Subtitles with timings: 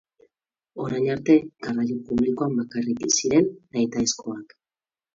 [0.85, 1.35] Orain arte
[1.67, 4.61] garraio publikoan bakarrik ziren nahitaezkoak.